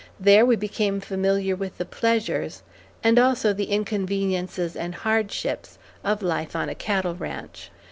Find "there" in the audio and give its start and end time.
0.19-0.47